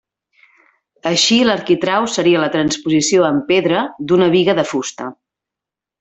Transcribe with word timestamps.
Així 1.09 1.35
l'arquitrau 1.49 2.07
seria 2.15 2.41
la 2.45 2.49
transposició 2.57 3.27
en 3.31 3.37
pedra 3.53 3.83
d'una 4.13 4.31
biga 4.37 4.57
de 4.63 4.69
fusta. 4.75 5.07